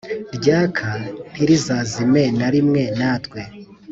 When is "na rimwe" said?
2.39-2.81